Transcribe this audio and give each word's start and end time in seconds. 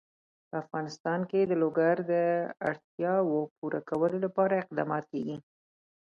په 0.49 0.55
افغانستان 0.63 1.19
کې 1.29 1.39
د 1.45 1.51
لوگر 1.61 1.95
د 2.11 2.13
اړتیاوو 2.69 3.39
پوره 3.57 3.79
کولو 3.89 4.17
لپاره 4.25 4.61
اقدامات 4.63 5.03
کېږي. 5.11 5.37